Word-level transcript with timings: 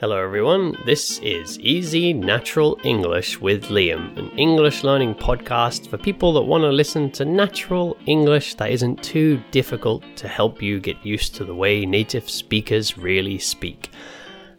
Hello, 0.00 0.16
everyone. 0.16 0.74
This 0.86 1.18
is 1.18 1.58
Easy 1.58 2.14
Natural 2.14 2.80
English 2.84 3.38
with 3.38 3.66
Liam, 3.66 4.16
an 4.16 4.30
English 4.38 4.82
learning 4.82 5.14
podcast 5.14 5.90
for 5.90 5.98
people 5.98 6.32
that 6.32 6.40
want 6.40 6.62
to 6.62 6.70
listen 6.70 7.10
to 7.10 7.26
natural 7.26 7.98
English 8.06 8.54
that 8.54 8.70
isn't 8.70 9.02
too 9.02 9.42
difficult 9.50 10.02
to 10.16 10.26
help 10.26 10.62
you 10.62 10.80
get 10.80 11.04
used 11.04 11.34
to 11.34 11.44
the 11.44 11.54
way 11.54 11.84
native 11.84 12.30
speakers 12.30 12.96
really 12.96 13.38
speak. 13.38 13.90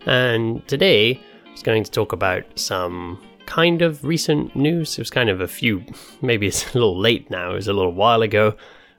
And 0.05 0.61
today, 0.67 1.19
I 1.47 1.51
was 1.51 1.63
going 1.63 1.83
to 1.85 1.89
talk 1.89 2.13
about 2.13 2.43
some 2.53 3.19
kind 3.47 3.81
of 3.81 4.05
recent 4.05 4.55
news. 4.55 4.99
It 4.99 5.01
was 5.01 5.09
kind 5.09 5.31
of 5.31 5.41
a 5.41 5.47
few, 5.47 5.83
maybe 6.21 6.45
it's 6.45 6.69
a 6.69 6.73
little 6.75 6.99
late 6.99 7.31
now, 7.31 7.53
it 7.53 7.55
was 7.55 7.67
a 7.67 7.73
little 7.73 7.93
while 7.93 8.21
ago, 8.21 8.55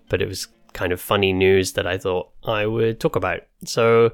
but 0.08 0.20
it 0.20 0.26
was 0.26 0.48
kind 0.72 0.90
of 0.90 1.00
funny 1.00 1.32
news 1.32 1.74
that 1.74 1.86
I 1.86 1.98
thought 1.98 2.30
I 2.42 2.66
would 2.66 2.98
talk 2.98 3.14
about. 3.14 3.42
So, 3.64 4.10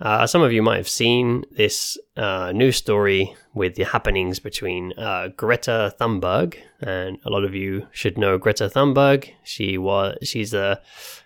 uh, 0.00 0.26
some 0.26 0.40
of 0.40 0.52
you 0.52 0.62
might 0.62 0.78
have 0.78 0.88
seen 0.88 1.44
this 1.50 1.98
uh, 2.16 2.52
news 2.52 2.76
story 2.76 3.34
with 3.52 3.74
the 3.74 3.84
happenings 3.84 4.38
between 4.38 4.92
uh, 4.98 5.28
Greta 5.36 5.94
Thunberg, 6.00 6.56
and 6.80 7.18
a 7.24 7.30
lot 7.30 7.44
of 7.44 7.54
you 7.54 7.86
should 7.92 8.16
know 8.16 8.38
Greta 8.38 8.70
Thunberg. 8.70 9.30
She 9.44 9.76
was 9.76 10.16
she's 10.22 10.54
a 10.54 10.80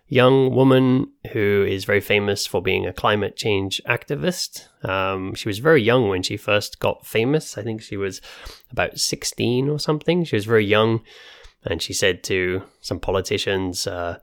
young 0.09 0.55
woman 0.55 1.13
who 1.33 1.65
is 1.69 1.85
very 1.85 2.01
famous 2.01 2.47
for 2.47 2.61
being 2.61 2.85
a 2.85 2.93
climate 2.93 3.37
change 3.37 3.81
activist. 3.87 4.67
Um, 4.89 5.35
she 5.35 5.49
was 5.49 5.61
very 5.61 5.83
young 5.83 6.09
when 6.09 6.23
she 6.23 6.37
first 6.37 6.81
got 6.81 7.07
famous. 7.07 7.57
I 7.57 7.63
think 7.63 7.81
she 7.81 7.97
was 7.97 8.21
about 8.73 8.99
sixteen 8.99 9.69
or 9.69 9.79
something. 9.79 10.25
She 10.25 10.35
was 10.35 10.47
very 10.47 10.65
young, 10.65 11.01
and 11.65 11.81
she 11.81 11.93
said 11.93 12.25
to 12.25 12.63
some 12.81 12.99
politicians, 12.99 13.87
uh, 13.87 14.19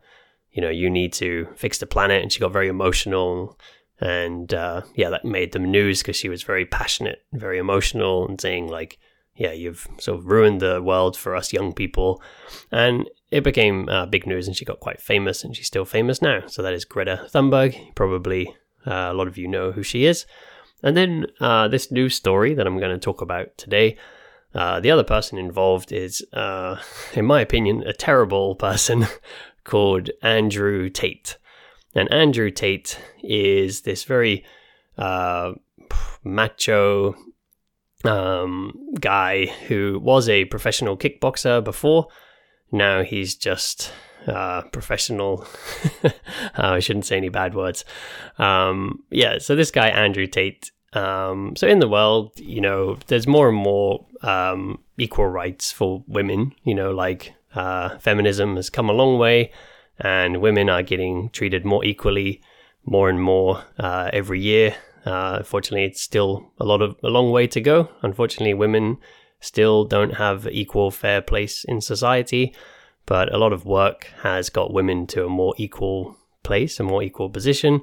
"You 0.52 0.62
know, 0.62 0.70
you 0.70 0.90
need 0.90 1.14
to 1.14 1.48
fix 1.56 1.78
the 1.78 1.86
planet," 1.86 2.22
and 2.22 2.34
she 2.34 2.42
got 2.42 2.52
very 2.52 2.68
emotional 2.68 3.58
and 4.02 4.54
uh, 4.54 4.82
yeah, 4.96 5.10
that 5.10 5.24
made 5.24 5.52
them 5.52 5.70
news 5.70 6.02
because 6.02 6.16
she 6.16 6.30
was 6.30 6.44
very 6.44 6.66
passionate, 6.66 7.24
very 7.32 7.60
emotional, 7.60 8.28
and 8.28 8.42
saying 8.42 8.68
like, 8.68 8.98
"Yeah, 9.36 9.52
you've 9.52 9.88
sort 10.00 10.20
of 10.20 10.26
ruined 10.26 10.60
the 10.60 10.82
world 10.82 11.16
for 11.16 11.36
us 11.36 11.54
young 11.54 11.72
people," 11.72 12.22
and 12.72 13.10
it 13.30 13.44
became 13.44 13.88
uh, 13.88 14.08
big 14.08 14.26
news, 14.26 14.48
and 14.48 14.58
she 14.58 14.66
got 14.66 14.80
quite 14.80 15.00
famous, 15.00 15.44
and 15.44 15.56
she's 15.56 15.68
still 15.68 15.86
famous 15.86 16.22
now. 16.22 16.48
So 16.48 16.62
that 16.64 16.74
is 16.74 16.84
Greta 16.84 17.28
Thunberg. 17.32 17.96
Probably 17.96 18.48
uh, 18.86 19.10
a 19.12 19.14
lot 19.14 19.28
of 19.28 19.38
you 19.38 19.48
know 19.48 19.72
who 19.72 19.84
she 19.84 20.06
is. 20.06 20.26
And 20.84 20.98
then 20.98 21.28
uh, 21.40 21.68
this 21.68 21.92
news 21.92 22.16
story 22.16 22.54
that 22.56 22.66
I'm 22.66 22.80
going 22.80 22.92
to 22.92 22.98
talk 22.98 23.22
about 23.22 23.56
today. 23.58 23.98
Uh, 24.54 24.80
the 24.80 24.92
other 24.92 25.04
person 25.04 25.38
involved 25.38 25.92
is, 25.92 26.26
uh, 26.34 26.78
in 27.14 27.26
my 27.26 27.42
opinion, 27.42 27.84
a 27.84 27.94
terrible 27.94 28.56
person 28.56 29.08
called 29.64 30.10
Andrew 30.22 30.90
Tate. 30.90 31.38
And 31.94 32.12
Andrew 32.12 32.52
Tate 32.52 33.00
is 33.24 33.82
this 33.82 34.04
very 34.04 34.46
uh, 34.98 35.54
macho 36.24 37.16
um, 38.04 38.74
guy 39.00 39.48
who 39.68 40.00
was 40.02 40.30
a 40.30 40.46
professional 40.46 40.98
kickboxer 40.98 41.64
before. 41.64 42.08
Now 42.72 43.04
he's 43.04 43.36
just 43.36 43.92
uh, 44.28 44.62
professional. 44.72 45.46
I 46.56 46.80
shouldn't 46.80 47.06
say 47.06 47.18
any 47.18 47.30
bad 47.30 47.54
words. 47.54 47.84
Um, 48.38 49.04
yeah, 49.10 49.40
so 49.40 49.56
this 49.56 49.72
guy, 49.72 49.90
Andrew 49.90 50.28
Tate. 50.28 50.72
Um, 50.94 51.56
so 51.56 51.68
in 51.68 51.80
the 51.80 51.88
world, 51.88 52.34
you 52.38 52.62
know, 52.62 52.98
there's 53.08 53.28
more 53.28 53.48
and 53.48 53.58
more 53.58 54.06
um, 54.22 54.80
equal 54.98 55.28
rights 55.28 55.72
for 55.72 56.04
women. 56.08 56.54
You 56.64 56.76
know, 56.76 56.92
like 56.92 57.34
uh, 57.56 57.98
feminism 58.00 58.56
has 58.56 58.70
come 58.70 58.90
a 58.90 58.94
long 58.94 59.18
way 59.18 59.52
and 60.02 60.42
women 60.42 60.70
are 60.70 60.84
getting 60.84 61.30
treated 61.30 61.64
more 61.64 61.86
equally, 61.86 62.42
more 62.84 63.08
and 63.08 63.22
more 63.22 63.64
uh, 63.78 64.10
every 64.12 64.40
year. 64.40 64.76
Uh, 65.06 65.36
unfortunately, 65.38 65.86
it's 65.86 66.02
still 66.02 66.52
a 66.60 66.66
lot 66.66 66.82
of 66.82 66.96
a 67.04 67.08
long 67.08 67.32
way 67.32 67.48
to 67.48 67.62
go. 67.62 67.90
Unfortunately, 68.02 68.54
women 68.54 68.98
still 69.40 69.86
don't 69.86 70.16
have 70.16 70.48
equal 70.48 70.92
fair 70.92 71.22
place 71.22 71.64
in 71.64 71.82
society, 71.82 72.54
but 73.06 73.34
a 73.34 73.38
lot 73.38 73.54
of 73.54 73.66
work 73.66 74.08
has 74.24 74.50
got 74.50 74.74
women 74.74 75.08
to 75.08 75.26
a 75.26 75.30
more 75.30 75.54
equal 75.58 76.18
place, 76.44 76.80
a 76.80 76.84
more 76.84 77.04
equal 77.04 77.30
position. 77.30 77.82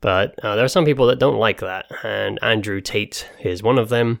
But 0.00 0.38
uh, 0.42 0.56
there 0.56 0.64
are 0.64 0.68
some 0.68 0.84
people 0.84 1.06
that 1.06 1.18
don't 1.18 1.38
like 1.38 1.60
that, 1.60 1.86
and 2.02 2.38
Andrew 2.42 2.80
Tate 2.80 3.28
is 3.42 3.62
one 3.62 3.78
of 3.78 3.88
them. 3.90 4.20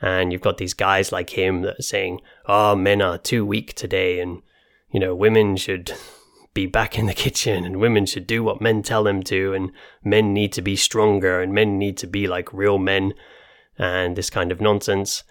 And 0.00 0.30
you've 0.30 0.42
got 0.42 0.58
these 0.58 0.74
guys 0.74 1.10
like 1.10 1.30
him 1.30 1.62
that 1.62 1.78
are 1.78 1.82
saying, 1.82 2.20
"Oh, 2.46 2.76
men 2.76 3.00
are 3.00 3.18
too 3.18 3.46
weak 3.46 3.74
today, 3.74 4.20
and 4.20 4.42
you 4.90 5.00
know, 5.00 5.14
women 5.14 5.56
should 5.56 5.92
be 6.56 6.66
back 6.66 6.98
in 6.98 7.04
the 7.06 7.14
kitchen 7.14 7.64
and 7.64 7.76
women 7.76 8.06
should 8.06 8.26
do 8.26 8.42
what 8.42 8.60
men 8.60 8.82
tell 8.82 9.04
them 9.04 9.22
to 9.22 9.52
and 9.52 9.70
men 10.02 10.32
need 10.32 10.52
to 10.54 10.62
be 10.62 10.74
stronger 10.74 11.40
and 11.40 11.52
men 11.52 11.78
need 11.78 11.96
to 11.98 12.06
be 12.06 12.26
like 12.26 12.52
real 12.52 12.78
men 12.78 13.12
and 13.78 14.16
this 14.16 14.30
kind 14.30 14.50
of 14.50 14.60
nonsense. 14.60 15.22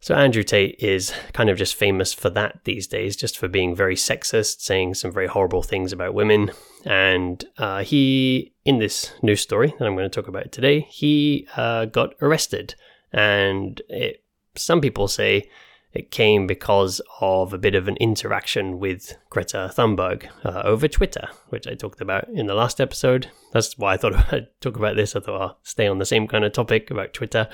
So 0.00 0.14
Andrew 0.14 0.42
Tate 0.42 0.76
is 0.78 1.12
kind 1.32 1.48
of 1.50 1.58
just 1.58 1.74
famous 1.74 2.12
for 2.12 2.30
that 2.30 2.60
these 2.64 2.86
days, 2.86 3.16
just 3.16 3.38
for 3.38 3.48
being 3.48 3.74
very 3.74 3.96
sexist, 3.96 4.60
saying 4.60 4.94
some 4.94 5.10
very 5.10 5.26
horrible 5.26 5.62
things 5.62 5.92
about 5.92 6.14
women. 6.14 6.52
And 6.84 7.42
uh, 7.58 7.82
he, 7.82 8.54
in 8.64 8.78
this 8.78 9.12
news 9.22 9.40
story 9.40 9.74
that 9.78 9.86
I'm 9.86 9.96
going 9.96 10.08
to 10.08 10.14
talk 10.14 10.28
about 10.28 10.52
today, 10.52 10.80
he 10.80 11.48
uh, 11.56 11.86
got 11.86 12.14
arrested. 12.20 12.74
And 13.12 13.80
it, 13.88 14.24
some 14.56 14.80
people 14.80 15.08
say 15.08 15.50
it 15.92 16.10
came 16.10 16.46
because 16.46 17.00
of 17.20 17.52
a 17.52 17.58
bit 17.58 17.74
of 17.74 17.88
an 17.88 17.96
interaction 17.96 18.78
with 18.78 19.16
Greta 19.28 19.72
Thunberg 19.74 20.28
uh, 20.44 20.62
over 20.64 20.86
Twitter, 20.86 21.28
which 21.48 21.66
I 21.66 21.74
talked 21.74 22.00
about 22.00 22.28
in 22.28 22.46
the 22.46 22.54
last 22.54 22.80
episode. 22.80 23.28
That's 23.52 23.76
why 23.76 23.94
I 23.94 23.96
thought 23.96 24.14
I'd 24.32 24.48
talk 24.60 24.76
about 24.76 24.96
this. 24.96 25.16
I 25.16 25.20
thought 25.20 25.40
I'll 25.40 25.58
stay 25.62 25.88
on 25.88 25.98
the 25.98 26.06
same 26.06 26.28
kind 26.28 26.44
of 26.44 26.52
topic 26.52 26.90
about 26.90 27.12
Twitter. 27.12 27.48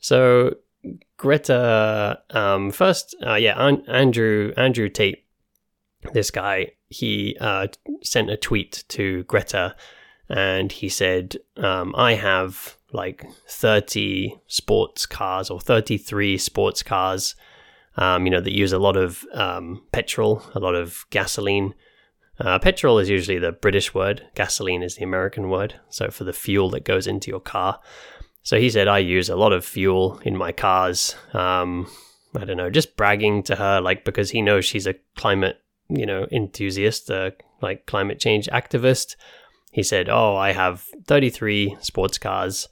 So 0.00 0.56
Greta, 1.18 2.20
um, 2.30 2.70
first, 2.70 3.14
uh, 3.24 3.34
yeah, 3.34 3.54
An- 3.56 3.84
Andrew 3.86 4.52
Andrew 4.56 4.88
Tate, 4.88 5.24
this 6.12 6.30
guy, 6.30 6.72
he 6.88 7.36
uh, 7.40 7.68
sent 8.02 8.30
a 8.30 8.36
tweet 8.36 8.84
to 8.88 9.24
Greta, 9.24 9.76
and 10.28 10.72
he 10.72 10.88
said, 10.88 11.36
um, 11.56 11.94
"I 11.96 12.14
have 12.14 12.76
like 12.92 13.26
30 13.48 14.40
sports 14.46 15.06
cars 15.06 15.50
or 15.50 15.60
33 15.60 16.38
sports 16.38 16.82
cars, 16.82 17.34
um, 17.96 18.24
you 18.24 18.30
know, 18.30 18.40
that 18.40 18.56
use 18.56 18.72
a 18.72 18.78
lot 18.78 18.96
of 18.96 19.24
um, 19.34 19.82
petrol, 19.92 20.42
a 20.54 20.60
lot 20.60 20.74
of 20.74 21.04
gasoline. 21.10 21.74
Uh, 22.38 22.58
petrol 22.58 22.98
is 22.98 23.08
usually 23.08 23.38
the 23.38 23.52
British 23.52 23.94
word, 23.94 24.26
gasoline 24.34 24.82
is 24.82 24.96
the 24.96 25.04
American 25.04 25.48
word. 25.48 25.74
So 25.90 26.10
for 26.10 26.24
the 26.24 26.32
fuel 26.32 26.70
that 26.70 26.84
goes 26.84 27.06
into 27.06 27.30
your 27.30 27.40
car. 27.40 27.80
So 28.42 28.58
he 28.58 28.70
said, 28.70 28.88
I 28.88 28.98
use 28.98 29.28
a 29.28 29.36
lot 29.36 29.52
of 29.52 29.64
fuel 29.64 30.20
in 30.24 30.36
my 30.36 30.52
cars. 30.52 31.14
Um, 31.32 31.88
I 32.36 32.44
don't 32.44 32.56
know, 32.56 32.70
just 32.70 32.96
bragging 32.96 33.42
to 33.44 33.56
her, 33.56 33.80
like, 33.80 34.04
because 34.04 34.30
he 34.30 34.42
knows 34.42 34.64
she's 34.64 34.86
a 34.86 34.94
climate, 35.16 35.60
you 35.88 36.06
know, 36.06 36.26
enthusiast, 36.32 37.10
uh, 37.10 37.30
like 37.60 37.86
climate 37.86 38.18
change 38.18 38.48
activist. 38.48 39.16
He 39.70 39.82
said, 39.82 40.08
Oh, 40.08 40.36
I 40.36 40.52
have 40.52 40.86
33 41.06 41.76
sports 41.80 42.18
cars 42.18 42.68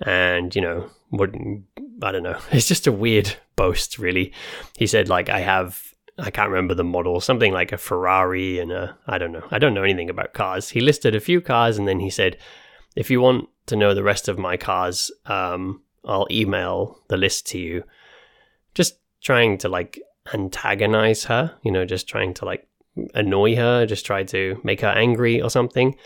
and 0.00 0.54
you 0.54 0.62
know 0.62 0.90
would 1.10 1.64
I 2.02 2.12
don't 2.12 2.22
know. 2.22 2.38
It's 2.52 2.68
just 2.68 2.86
a 2.86 2.92
weird 2.92 3.34
boast, 3.56 3.98
really. 3.98 4.32
He 4.76 4.86
said 4.86 5.08
like 5.08 5.28
I 5.28 5.40
have 5.40 5.94
I 6.18 6.30
can't 6.30 6.50
remember 6.50 6.74
the 6.74 6.84
model, 6.84 7.20
something 7.20 7.52
like 7.52 7.72
a 7.72 7.78
Ferrari 7.78 8.58
and 8.58 8.72
a 8.72 8.96
I 9.06 9.18
don't 9.18 9.32
know. 9.32 9.46
I 9.50 9.58
don't 9.58 9.74
know 9.74 9.84
anything 9.84 10.10
about 10.10 10.34
cars. 10.34 10.70
He 10.70 10.80
listed 10.80 11.14
a 11.14 11.20
few 11.20 11.40
cars 11.40 11.78
and 11.78 11.86
then 11.86 12.00
he 12.00 12.10
said, 12.10 12.36
if 12.96 13.10
you 13.10 13.20
want 13.20 13.48
to 13.66 13.76
know 13.76 13.94
the 13.94 14.02
rest 14.02 14.28
of 14.28 14.38
my 14.38 14.56
cars, 14.56 15.10
um, 15.26 15.82
I'll 16.04 16.26
email 16.30 17.00
the 17.08 17.16
list 17.16 17.46
to 17.48 17.58
you. 17.58 17.84
Just 18.74 18.98
trying 19.20 19.58
to 19.58 19.68
like 19.68 20.00
antagonize 20.34 21.24
her, 21.24 21.54
you 21.62 21.70
know, 21.70 21.84
just 21.84 22.08
trying 22.08 22.34
to 22.34 22.44
like 22.44 22.66
annoy 23.14 23.56
her, 23.56 23.86
just 23.86 24.04
try 24.04 24.24
to 24.24 24.60
make 24.64 24.80
her 24.80 24.88
angry 24.88 25.40
or 25.40 25.50
something. 25.50 25.96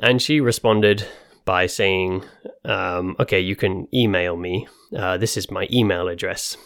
And 0.00 0.22
she 0.22 0.40
responded 0.40 1.06
by 1.48 1.64
saying, 1.64 2.22
um, 2.66 3.16
okay, 3.18 3.40
you 3.40 3.56
can 3.56 3.88
email 3.94 4.36
me. 4.36 4.68
Uh, 4.94 5.16
this 5.16 5.34
is 5.34 5.50
my 5.50 5.66
email 5.72 6.06
address. 6.06 6.58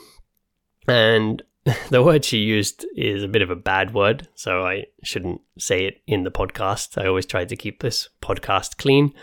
And 0.89 1.41
the 1.91 2.03
word 2.03 2.25
she 2.25 2.39
used 2.39 2.85
is 2.97 3.23
a 3.23 3.29
bit 3.29 3.43
of 3.43 3.51
a 3.51 3.55
bad 3.55 3.95
word, 3.95 4.27
so 4.35 4.65
I 4.67 4.87
shouldn't 5.05 5.41
say 5.57 5.85
it 5.85 6.03
in 6.09 6.25
the 6.25 6.33
podcast. 6.33 7.01
I 7.01 7.07
always 7.07 7.27
try 7.27 7.45
to 7.45 7.55
keep 7.55 7.81
this 7.81 8.09
podcast 8.21 8.77
clean. 8.77 9.15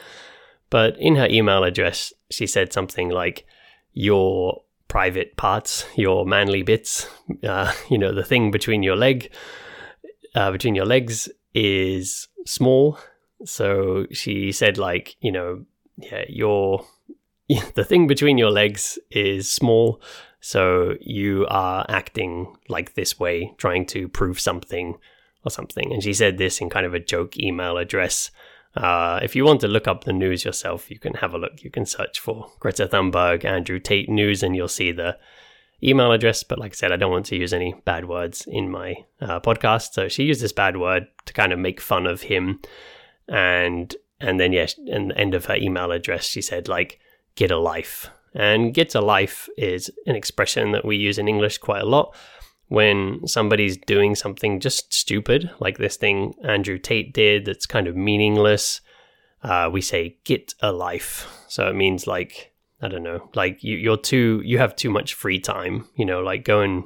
But 0.70 0.96
in 0.98 1.18
her 1.18 1.28
email 1.30 1.66
address, 1.66 2.14
she 2.32 2.48
said 2.48 2.72
something 2.72 3.10
like, 3.10 3.46
Your 3.92 4.62
private 4.88 5.36
parts, 5.36 5.86
your 5.98 6.26
manly 6.26 6.64
bits, 6.64 7.06
uh, 7.44 7.74
you 7.90 7.98
know, 7.98 8.16
the 8.16 8.24
thing 8.24 8.50
between 8.50 8.82
your 8.82 8.96
leg, 8.96 9.30
uh, 10.36 10.52
between 10.52 10.76
your 10.76 10.86
legs 10.86 11.28
is 11.54 12.30
small 12.46 12.98
so 13.46 14.06
she 14.12 14.52
said, 14.52 14.78
like, 14.78 15.16
you 15.22 15.32
know, 15.32 15.66
yeah, 15.98 16.26
your 16.28 16.86
the 17.76 17.84
thing 17.84 18.08
between 18.08 18.38
your 18.38 18.52
legs 18.52 19.00
is 19.12 19.52
small, 19.52 20.02
so 20.40 20.96
you 21.02 21.46
are 21.50 21.86
acting 21.90 22.56
like 22.68 22.94
this 22.94 23.20
way, 23.20 23.54
trying 23.58 23.86
to 23.88 24.08
prove 24.08 24.40
something 24.40 24.98
or 25.44 25.52
something. 25.52 25.92
And 25.92 26.04
she 26.04 26.14
said 26.14 26.38
this 26.38 26.62
in 26.62 26.70
kind 26.70 26.86
of 26.86 26.94
a 26.94 27.00
joke 27.00 27.38
email 27.38 27.78
address, 27.78 28.32
Uh, 28.76 29.20
if 29.24 29.36
you 29.36 29.44
want 29.44 29.60
to 29.62 29.68
look 29.68 29.88
up 29.88 30.04
the 30.04 30.14
news 30.14 30.46
yourself, 30.46 30.92
you 30.92 31.00
can 31.00 31.16
have 31.16 31.34
a 31.34 31.38
look. 31.38 31.64
You 31.64 31.72
can 31.72 31.86
search 31.86 32.20
for 32.20 32.52
Greta 32.60 32.88
Thunberg, 32.88 33.44
Andrew 33.44 33.80
Tate 33.80 34.10
news, 34.10 34.44
and 34.44 34.56
you'll 34.56 34.68
see 34.68 34.92
the 34.92 35.18
email 35.84 36.12
address. 36.12 36.44
But 36.44 36.60
like 36.60 36.74
I 36.74 36.76
said, 36.76 36.92
I 36.92 36.98
don't 36.98 37.12
want 37.12 37.26
to 37.28 37.36
use 37.36 37.52
any 37.52 37.74
bad 37.84 38.06
words 38.06 38.46
in 38.48 38.70
my 38.70 38.96
uh, 39.20 39.40
podcast. 39.40 39.94
So 39.94 40.08
she 40.08 40.24
used 40.24 40.42
this 40.42 40.54
bad 40.54 40.78
word 40.78 41.08
to 41.26 41.34
kind 41.34 41.52
of 41.52 41.60
make 41.60 41.82
fun 41.82 42.06
of 42.06 42.22
him, 42.22 42.62
and 43.32 43.96
and 44.20 44.40
then 44.40 44.52
yes, 44.54 44.76
yeah, 44.78 44.96
in 44.96 45.08
the 45.10 45.18
end 45.18 45.34
of 45.34 45.46
her 45.46 45.56
email 45.56 45.92
address, 45.92 46.26
she 46.26 46.42
said 46.42 46.68
like 46.68 47.00
"get 47.36 47.52
a 47.52 47.58
life." 47.58 48.10
And 48.34 48.74
"get 48.74 48.96
a 48.96 49.02
life" 49.02 49.50
is 49.58 49.92
an 50.06 50.16
expression 50.16 50.72
that 50.72 50.86
we 50.86 50.98
use 50.98 51.18
in 51.18 51.28
English 51.28 51.58
quite 51.58 51.82
a 51.82 51.86
lot 51.86 52.16
when 52.70 53.28
somebody's 53.28 53.78
doing 53.78 54.16
something 54.16 54.60
just 54.60 54.94
stupid, 54.94 55.50
like 55.60 55.78
this 55.78 55.98
thing 55.98 56.36
Andrew 56.44 56.78
Tate 56.78 57.14
did 57.14 57.46
that's 57.46 57.66
kind 57.66 57.88
of 57.88 57.96
meaningless, 57.96 58.82
uh, 59.44 59.70
we 59.72 59.82
say 59.82 60.18
get 60.24 60.54
a 60.62 60.72
life. 60.72 61.28
So 61.48 61.68
it 61.68 61.76
means 61.76 62.06
like, 62.06 62.54
I 62.80 62.88
don't 62.88 63.04
know, 63.04 63.30
like 63.34 63.64
you, 63.64 63.76
you're 63.76 63.98
too, 63.98 64.42
you 64.46 64.60
have 64.60 64.76
too 64.76 64.92
much 64.92 65.16
free 65.16 65.40
time, 65.40 65.88
you 65.96 66.06
know, 66.06 66.22
like 66.22 66.46
go 66.46 66.62
and, 66.62 66.84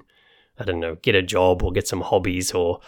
I 0.57 0.63
don't 0.63 0.79
know, 0.79 0.95
get 0.95 1.15
a 1.15 1.21
job 1.21 1.61
or 1.61 1.73
get 1.73 1.87
some 1.87 2.01
hobbies 2.01 2.53
or 2.53 2.79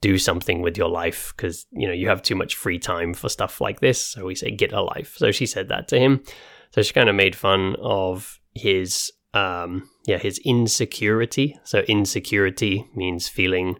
do 0.00 0.18
something 0.18 0.62
with 0.62 0.76
your 0.76 0.88
life 0.88 1.32
because, 1.36 1.66
you 1.72 1.86
know, 1.86 1.92
you 1.92 2.08
have 2.08 2.22
too 2.22 2.34
much 2.34 2.56
free 2.56 2.78
time 2.78 3.12
for 3.12 3.28
stuff 3.28 3.60
like 3.60 3.80
this. 3.80 4.02
So 4.04 4.26
we 4.26 4.34
say 4.34 4.50
get 4.50 4.72
a 4.72 4.80
life. 4.80 5.16
So 5.16 5.30
she 5.30 5.46
said 5.46 5.68
that 5.68 5.88
to 5.88 5.98
him. 5.98 6.22
So 6.70 6.82
she 6.82 6.92
kind 6.92 7.08
of 7.08 7.14
made 7.14 7.36
fun 7.36 7.76
of 7.80 8.40
his 8.54 9.12
um, 9.34 9.88
yeah, 10.06 10.18
his 10.18 10.38
insecurity. 10.38 11.58
So 11.64 11.80
insecurity 11.80 12.88
means 12.94 13.28
feeling, 13.28 13.78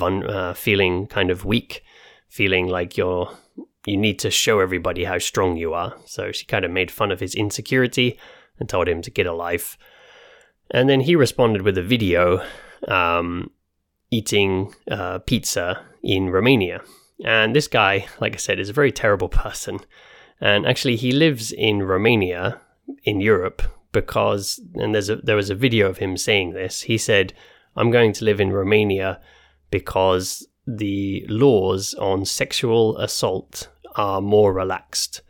uh, 0.00 0.54
feeling 0.54 1.06
kind 1.06 1.30
of 1.30 1.44
weak, 1.44 1.82
feeling 2.28 2.68
like 2.68 2.96
you're 2.96 3.30
you 3.86 3.96
need 3.96 4.18
to 4.18 4.30
show 4.30 4.60
everybody 4.60 5.04
how 5.04 5.18
strong 5.18 5.56
you 5.56 5.72
are. 5.72 5.94
So 6.04 6.30
she 6.32 6.44
kind 6.44 6.64
of 6.64 6.70
made 6.70 6.90
fun 6.90 7.10
of 7.10 7.20
his 7.20 7.34
insecurity 7.34 8.18
and 8.58 8.68
told 8.68 8.88
him 8.88 9.02
to 9.02 9.10
get 9.10 9.26
a 9.26 9.32
life. 9.32 9.78
And 10.70 10.88
then 10.88 11.00
he 11.00 11.16
responded 11.16 11.62
with 11.62 11.78
a 11.78 11.82
video 11.82 12.44
um, 12.86 13.50
eating 14.10 14.74
uh, 14.90 15.18
pizza 15.20 15.84
in 16.02 16.30
Romania. 16.30 16.80
And 17.24 17.54
this 17.54 17.68
guy, 17.68 18.06
like 18.20 18.34
I 18.34 18.38
said, 18.38 18.60
is 18.60 18.68
a 18.68 18.74
very 18.74 18.92
terrible 18.92 19.28
person. 19.28 19.80
And 20.40 20.66
actually, 20.66 20.96
he 20.96 21.12
lives 21.12 21.52
in 21.52 21.82
Romania 21.82 22.60
in 23.04 23.20
Europe 23.20 23.62
because, 23.92 24.60
and 24.74 24.94
there's 24.94 25.10
a, 25.10 25.16
there 25.16 25.36
was 25.36 25.50
a 25.50 25.54
video 25.54 25.88
of 25.88 25.98
him 25.98 26.16
saying 26.16 26.52
this. 26.52 26.82
He 26.82 26.96
said, 26.96 27.32
"I'm 27.76 27.90
going 27.90 28.12
to 28.14 28.24
live 28.24 28.40
in 28.40 28.52
Romania 28.52 29.20
because 29.70 30.46
the 30.66 31.26
laws 31.28 31.94
on 31.94 32.24
sexual 32.24 32.96
assault 32.98 33.68
are 33.96 34.20
more 34.20 34.52
relaxed." 34.52 35.22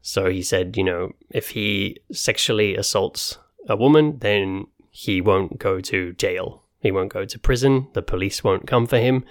So 0.00 0.30
he 0.30 0.42
said, 0.42 0.76
you 0.76 0.84
know, 0.84 1.10
if 1.30 1.50
he 1.50 1.98
sexually 2.12 2.76
assaults 2.76 3.38
a 3.68 3.74
woman, 3.74 4.18
then 4.20 4.68
he 4.90 5.20
won't 5.20 5.58
go 5.58 5.80
to 5.80 6.12
jail. 6.12 6.62
He 6.80 6.90
won't 6.90 7.12
go 7.12 7.24
to 7.24 7.38
prison. 7.38 7.88
The 7.94 8.02
police 8.02 8.44
won't 8.44 8.66
come 8.66 8.86
for 8.86 8.98
him. 8.98 9.24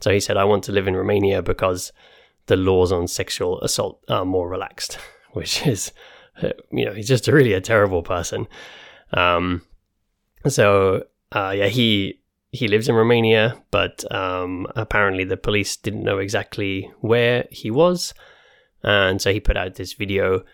So 0.00 0.10
he 0.10 0.20
said, 0.20 0.36
I 0.36 0.44
want 0.44 0.64
to 0.64 0.72
live 0.72 0.86
in 0.86 0.96
Romania 0.96 1.42
because 1.42 1.92
the 2.46 2.56
laws 2.56 2.92
on 2.92 3.08
sexual 3.08 3.60
assault 3.62 4.02
are 4.08 4.24
more 4.24 4.48
relaxed, 4.48 4.98
which 5.32 5.66
is 5.66 5.92
you 6.72 6.84
know, 6.84 6.92
he's 6.92 7.08
just 7.08 7.28
really 7.28 7.52
a 7.52 7.60
terrible 7.60 8.02
person. 8.02 8.46
Um, 9.12 9.62
so 10.46 11.04
uh, 11.32 11.54
yeah, 11.56 11.68
he 11.68 12.20
he 12.50 12.68
lives 12.68 12.88
in 12.88 12.94
Romania, 12.94 13.60
but 13.70 14.04
um, 14.12 14.66
apparently 14.76 15.24
the 15.24 15.36
police 15.36 15.76
didn't 15.76 16.04
know 16.04 16.18
exactly 16.18 16.90
where 17.00 17.46
he 17.50 17.70
was, 17.70 18.14
and 18.82 19.20
so 19.20 19.32
he 19.32 19.40
put 19.40 19.56
out 19.56 19.74
this 19.74 19.94
video 19.94 20.44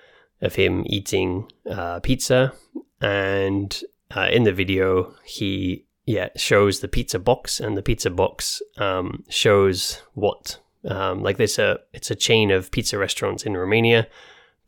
of 0.41 0.55
him 0.55 0.85
eating 0.87 1.51
uh, 1.71 2.01
pizza, 2.01 2.53
and 3.01 3.83
uh, 4.15 4.29
in 4.31 4.45
the 4.45 4.53
video 4.53 5.15
he 5.25 5.87
yeah 6.11 6.29
shows 6.37 6.81
the 6.81 6.89
pizza 6.89 7.19
box, 7.19 7.61
and 7.61 7.77
the 7.77 7.83
pizza 7.83 8.11
box 8.11 8.63
um, 8.79 9.25
shows 9.29 10.03
what 10.15 10.59
um, 10.85 11.23
like 11.23 11.37
there's 11.37 11.59
a 11.59 11.79
it's 11.93 12.11
a 12.11 12.17
chain 12.17 12.51
of 12.51 12.71
pizza 12.71 12.97
restaurants 12.99 13.45
in 13.45 13.57
Romania 13.57 14.07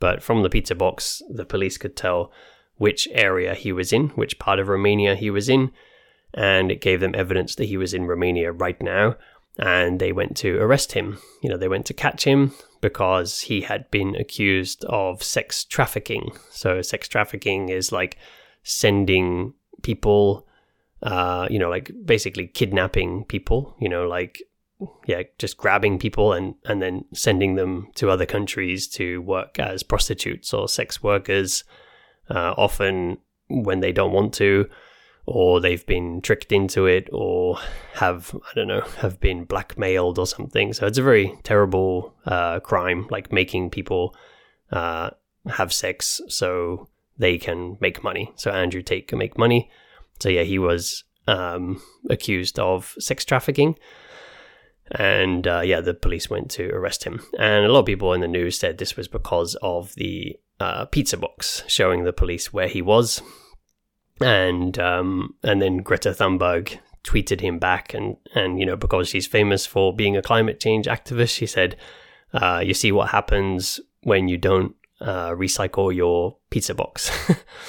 but 0.03 0.21
from 0.21 0.43
the 0.43 0.51
pizza 0.51 0.75
box, 0.75 1.23
the 1.31 1.45
police 1.45 1.79
could 1.79 1.95
tell 1.95 2.33
which 2.75 3.07
area 3.13 3.55
he 3.55 3.71
was 3.71 3.93
in, 3.93 4.09
which 4.17 4.41
part 4.41 4.59
of 4.59 4.67
Romania 4.67 5.15
he 5.15 5.31
was 5.31 5.49
in, 5.49 5.71
and 6.35 6.73
it 6.73 6.81
gave 6.81 6.99
them 6.99 7.15
evidence 7.15 7.55
that 7.55 7.67
he 7.67 7.77
was 7.77 7.95
in 7.95 8.07
Romania 8.07 8.51
right 8.51 8.83
now. 8.83 9.15
And 9.61 10.01
they 10.01 10.11
went 10.11 10.37
to 10.39 10.59
arrest 10.59 10.91
him. 10.91 11.19
You 11.41 11.51
know, 11.51 11.57
they 11.57 11.69
went 11.69 11.87
to 11.87 11.95
catch 11.95 12.25
him 12.25 12.53
because 12.81 13.43
he 13.43 13.61
had 13.61 13.89
been 13.93 14.17
accused 14.17 14.85
of 14.87 15.23
sex 15.23 15.63
trafficking. 15.63 16.33
So, 16.51 16.83
sex 16.83 17.07
trafficking 17.07 17.69
is 17.69 17.93
like 17.93 18.19
sending 18.65 19.55
people, 19.83 20.49
uh, 21.03 21.49
you 21.51 21.59
know, 21.59 21.69
like 21.69 21.91
basically 22.05 22.47
kidnapping 22.47 23.25
people, 23.25 23.77
you 23.81 23.89
know, 23.89 24.07
like 24.07 24.43
yeah, 25.07 25.23
just 25.39 25.57
grabbing 25.57 25.99
people 25.99 26.33
and, 26.33 26.55
and 26.65 26.83
then 26.83 27.05
sending 27.13 27.55
them 27.55 27.89
to 27.95 28.11
other 28.11 28.27
countries 28.27 28.89
to 28.89 29.21
work 29.23 29.59
as 29.59 29.83
prostitutes 29.83 30.53
or 30.53 30.69
sex 30.69 31.03
workers, 31.03 31.65
uh, 32.31 32.55
often 32.57 33.19
when 33.49 33.81
they 33.81 33.93
don't 33.93 34.13
want 34.13 34.33
to, 34.35 34.69
or 35.27 35.61
they've 35.61 35.87
been 35.87 36.21
tricked 36.21 36.53
into 36.53 36.87
it, 36.87 37.09
or 37.13 37.59
have, 37.95 38.35
I 38.35 38.55
don't 38.55 38.69
know, 38.69 38.81
have 38.99 39.21
been 39.21 39.45
blackmailed 39.45 40.19
or 40.19 40.27
something. 40.27 40.73
So 40.73 40.87
it's 40.87 40.99
a 40.99 41.03
very 41.03 41.37
terrible 41.43 42.15
uh, 42.27 42.61
crime, 42.61 43.07
like 43.11 43.33
making 43.33 43.71
people 43.71 44.17
uh, 44.71 45.11
have 45.49 45.73
sex 45.73 46.21
so 46.29 46.89
they 47.19 47.39
can 47.39 47.77
make 47.81 48.03
money. 48.03 48.33
So 48.37 48.51
Andrew 48.51 48.83
Tate 48.83 49.09
can 49.09 49.19
make 49.19 49.39
money. 49.39 49.71
So 50.23 50.29
yeah, 50.29 50.45
he 50.45 50.59
was 50.59 51.03
um, 51.27 51.83
accused 52.09 52.59
of 52.61 52.95
sex 52.99 53.25
trafficking. 53.25 53.77
And 54.93 55.47
uh, 55.47 55.63
yeah, 55.65 55.81
the 55.81 55.95
police 55.95 56.31
went 56.31 56.51
to 56.53 56.69
arrest 56.71 57.05
him. 57.05 57.21
And 57.39 57.65
a 57.65 57.73
lot 57.73 57.81
of 57.81 57.87
people 57.87 58.13
in 58.13 58.21
the 58.21 58.29
news 58.29 58.59
said 58.59 58.79
this 58.79 58.97
was 58.97 59.09
because 59.09 59.57
of 59.63 59.95
the 59.97 60.39
uh, 60.61 60.85
pizza 60.87 61.17
box 61.17 61.65
showing 61.67 62.05
the 62.05 62.13
police 62.13 62.53
where 62.53 62.69
he 62.69 62.83
was. 62.83 63.21
And 64.21 64.79
um, 64.79 65.35
and 65.43 65.61
then 65.61 65.79
Greta 65.79 66.11
Thunberg 66.11 66.79
tweeted 67.03 67.41
him 67.41 67.59
back, 67.59 67.93
and 67.93 68.17
and 68.37 68.61
you 68.61 68.67
know 68.67 68.77
because 68.77 69.09
she's 69.09 69.27
famous 69.27 69.67
for 69.67 69.97
being 69.97 70.17
a 70.17 70.23
climate 70.23 70.61
change 70.61 70.87
activist, 70.87 71.35
she 71.35 71.47
said, 71.47 71.77
uh, 72.33 72.63
"You 72.65 72.75
see 72.75 72.93
what 72.93 73.09
happens 73.09 73.81
when 74.03 74.29
you 74.29 74.37
don't 74.37 74.77
uh, 75.03 75.31
recycle 75.31 75.95
your 75.95 76.37
pizza 76.51 76.75
box." 76.75 77.11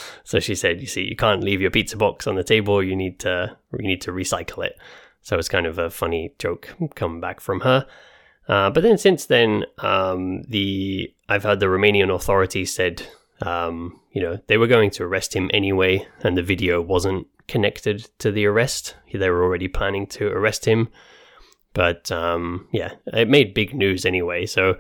so 0.24 0.40
she 0.40 0.56
said, 0.56 0.80
"You 0.80 0.88
see, 0.88 1.04
you 1.04 1.16
can't 1.16 1.44
leave 1.44 1.62
your 1.62 1.72
pizza 1.72 1.98
box 1.98 2.28
on 2.28 2.36
the 2.36 2.44
table. 2.44 2.82
You 2.82 2.96
need 2.96 3.20
to 3.22 3.58
you 3.78 3.88
need 3.88 4.02
to 4.02 4.12
recycle 4.12 4.66
it." 4.66 4.78
So 5.22 5.38
it's 5.38 5.50
kind 5.50 5.66
of 5.66 5.78
a 5.78 5.90
funny 5.90 6.34
joke 6.38 6.76
coming 6.96 7.22
back 7.22 7.40
from 7.40 7.62
her. 7.62 7.88
Uh, 8.48 8.70
but 8.70 8.84
then 8.84 8.98
since 8.98 9.26
then, 9.26 9.66
um, 9.80 10.44
the 10.44 11.14
I've 11.30 11.44
heard 11.44 11.60
the 11.60 11.68
Romanian 11.68 12.14
authorities 12.14 12.74
said, 12.74 13.04
um, 13.42 14.00
you 14.12 14.22
know, 14.22 14.40
they 14.48 14.58
were 14.58 14.68
going 14.68 14.90
to 14.92 15.04
arrest 15.04 15.34
him 15.34 15.50
anyway, 15.54 16.06
and 16.22 16.38
the 16.38 16.44
video 16.44 16.82
wasn't 16.82 17.28
connected 17.48 18.10
to 18.20 18.32
the 18.32 18.46
arrest. 18.46 18.96
They 19.14 19.30
were 19.30 19.44
already 19.44 19.68
planning 19.68 20.08
to 20.08 20.28
arrest 20.28 20.66
him, 20.66 20.90
but 21.74 22.12
um, 22.12 22.68
yeah, 22.72 22.94
it 23.08 23.30
made 23.30 23.54
big 23.54 23.74
news 23.74 24.06
anyway. 24.06 24.46
So 24.46 24.76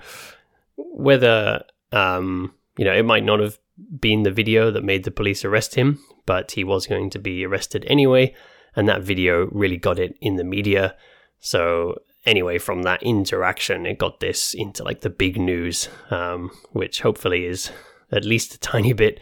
whether 0.76 1.64
um, 1.94 2.54
you 2.78 2.86
know, 2.86 2.94
it 2.94 3.06
might 3.06 3.24
not 3.24 3.40
have 3.40 3.58
been 4.00 4.24
the 4.24 4.32
video 4.32 4.72
that 4.72 4.84
made 4.84 5.04
the 5.04 5.12
police 5.12 5.46
arrest 5.46 5.76
him, 5.76 6.00
but 6.26 6.52
he 6.52 6.64
was 6.64 6.88
going 6.88 7.10
to 7.12 7.20
be 7.20 7.46
arrested 7.46 7.86
anyway 7.88 8.34
and 8.76 8.88
that 8.88 9.02
video 9.02 9.48
really 9.52 9.78
got 9.78 10.00
it 10.00 10.18
in 10.22 10.36
the 10.36 10.44
media. 10.44 10.96
So 11.40 12.00
anyway, 12.26 12.58
from 12.58 12.84
that 12.84 13.04
interaction, 13.04 13.86
it 13.86 13.98
got 13.98 14.20
this 14.20 14.54
into 14.54 14.84
like 14.84 15.02
the 15.02 15.10
big 15.10 15.40
news, 15.40 15.90
um, 16.10 16.52
which 16.72 17.02
hopefully 17.02 17.46
is 17.46 17.72
at 18.12 18.26
least 18.26 18.56
a 18.56 18.60
tiny 18.60 18.94
bit 18.94 19.20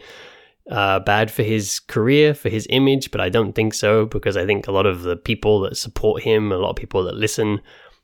uh, 0.70 1.00
bad 1.00 1.30
for 1.30 1.42
his 1.42 1.80
career, 1.80 2.34
for 2.34 2.48
his 2.48 2.66
image, 2.70 3.10
but 3.10 3.20
I 3.20 3.28
don't 3.28 3.52
think 3.52 3.74
so 3.74 4.06
because 4.06 4.36
I 4.36 4.46
think 4.46 4.66
a 4.66 4.72
lot 4.72 4.86
of 4.86 5.02
the 5.02 5.16
people 5.16 5.60
that 5.60 5.76
support 5.76 6.22
him, 6.22 6.52
a 6.52 6.56
lot 6.56 6.70
of 6.70 6.76
people 6.76 7.04
that 7.04 7.16
listen 7.16 7.60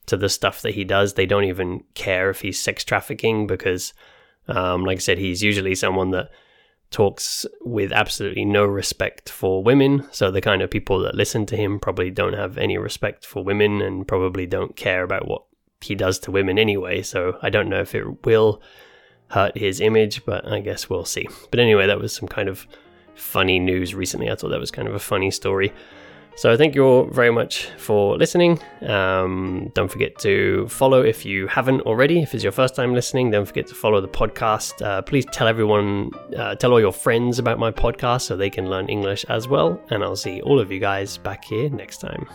to 0.07 0.17
the 0.17 0.29
stuff 0.29 0.63
that 0.63 0.75
he 0.75 0.85
does, 0.85 1.15
they 1.15 1.27
don't 1.27 1.45
even 1.45 1.85
care 1.95 2.31
if 2.31 2.41
he's 2.41 2.61
sex 2.61 2.83
trafficking 2.83 3.47
because, 3.47 3.93
um, 4.49 4.85
like 4.85 4.97
I 4.97 5.01
said, 5.01 5.19
he's 5.19 5.43
usually 5.43 5.75
someone 5.75 6.11
that 6.11 6.31
talks 6.91 7.45
with 7.61 7.93
absolutely 7.93 8.45
no 8.45 8.65
respect 8.65 9.29
for 9.29 9.63
women. 9.63 10.07
So 10.11 10.31
the 10.31 10.41
kind 10.41 10.63
of 10.63 10.71
people 10.71 11.01
that 11.01 11.15
listen 11.15 11.45
to 11.47 11.57
him 11.57 11.79
probably 11.79 12.11
don't 12.11 12.33
have 12.33 12.57
any 12.57 12.79
respect 12.79 13.27
for 13.27 13.45
women 13.45 13.83
and 13.83 14.09
probably 14.09 14.47
don't 14.47 14.75
care 14.75 15.03
about 15.03 15.29
what 15.29 15.43
he 15.81 15.95
does 15.95 16.19
to 16.21 16.31
women 16.31 16.59
anyway. 16.59 17.03
So 17.03 17.39
I 17.43 17.51
don't 17.51 17.69
know 17.69 17.81
if 17.81 17.95
it 17.95 18.25
will 18.25 18.63
hurt 19.31 19.57
his 19.57 19.81
image, 19.81 20.25
but 20.25 20.47
I 20.51 20.61
guess 20.61 20.89
we'll 20.89 21.05
see. 21.05 21.29
But 21.51 21.61
anyway, 21.61 21.87
that 21.87 22.01
was 22.01 22.15
some 22.15 22.29
kind 22.29 22.49
of 22.49 22.67
funny 23.15 23.59
news 23.59 23.95
recently. 23.95 24.31
I 24.31 24.35
thought 24.35 24.49
that 24.49 24.61
was 24.61 24.71
kind 24.71 24.89
of 24.89 24.95
a 24.95 25.01
funny 25.01 25.31
story. 25.31 25.73
So 26.39 26.57
thank 26.57 26.77
you 26.77 26.85
all 26.85 27.05
very 27.07 27.33
much 27.33 27.67
for 27.79 28.17
listening. 28.17 28.61
Um, 28.83 29.73
don't 29.75 29.91
forget 29.91 30.17
to 30.21 30.69
follow 30.69 31.03
if 31.03 31.27
you 31.27 31.49
haven't 31.49 31.81
already. 31.81 32.23
If 32.23 32.33
it's 32.33 32.45
your 32.45 32.53
first 32.53 32.77
time 32.77 32.95
listening, 32.95 33.33
don't 33.33 33.45
forget 33.45 33.67
to 33.67 33.75
follow 33.75 34.01
the 34.01 34.07
podcast. 34.07 34.81
Uh, 34.81 35.03
please 35.03 35.27
tell 35.33 35.49
everyone, 35.49 36.13
uh, 36.37 36.55
tell 36.55 36.71
all 36.71 36.79
your 36.79 36.93
friends 36.93 37.41
about 37.41 37.59
my 37.59 37.73
podcast 37.73 38.21
so 38.21 38.37
they 38.37 38.51
can 38.51 38.71
learn 38.71 38.89
English 38.89 39.25
as 39.29 39.49
well. 39.49 39.81
And 39.91 40.05
I'll 40.05 40.15
see 40.15 40.41
all 40.43 40.61
of 40.61 40.71
you 40.71 40.79
guys 40.79 41.19
back 41.19 41.45
here 41.45 41.71
next 41.71 41.97
time. 41.99 42.29